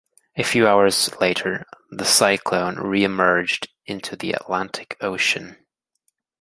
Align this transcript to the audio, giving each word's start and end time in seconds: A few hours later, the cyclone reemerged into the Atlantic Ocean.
A 0.35 0.41
few 0.41 0.67
hours 0.67 1.13
later, 1.21 1.63
the 1.91 2.05
cyclone 2.05 2.77
reemerged 2.77 3.67
into 3.85 4.15
the 4.15 4.31
Atlantic 4.33 4.97
Ocean. 4.99 5.63